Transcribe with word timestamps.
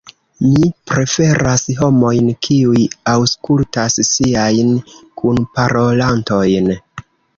Mi 0.43 0.69
preferas 0.91 1.65
homojn, 1.81 2.31
kiuj 2.47 2.87
aŭskultas 3.13 3.99
siajn 4.13 4.73
kunparolantojn. 5.23 6.73